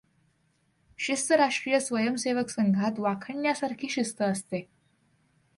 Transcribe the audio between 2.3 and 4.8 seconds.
संघात वाखाणण्यासारखी शिस्त असते.